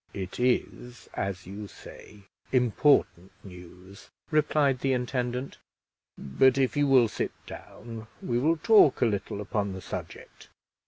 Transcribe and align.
"It 0.15 0.39
is, 0.39 1.07
as 1.13 1.45
you 1.45 1.67
say, 1.67 2.23
important 2.51 3.31
news," 3.43 4.09
replied 4.31 4.79
the 4.79 4.93
intendant; 4.93 5.59
"but 6.17 6.57
if 6.57 6.75
you 6.75 6.87
will 6.87 7.07
sit 7.07 7.31
down, 7.45 8.07
we 8.19 8.39
will 8.39 8.57
talk 8.57 9.03
a 9.03 9.05
little 9.05 9.39
upon 9.39 9.73
the 9.73 9.81
subject." 9.81 10.49